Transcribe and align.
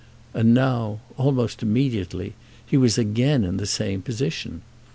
And 0.33 0.51
now, 0.55 0.99
almost 1.15 1.61
immediately, 1.61 2.33
he 2.65 2.75
was 2.75 2.97
again 2.97 3.43
in 3.43 3.57
the 3.57 3.67
same 3.67 4.01
position. 4.01 4.63